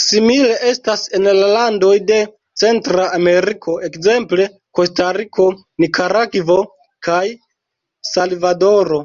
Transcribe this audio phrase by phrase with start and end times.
[0.00, 2.18] Simile estas en la landoj de
[2.62, 4.46] Centra Ameriko, ekzemple
[4.80, 5.48] Kostariko,
[5.86, 6.60] Nikaragvo
[7.08, 7.24] kaj
[8.12, 9.02] Salvadoro.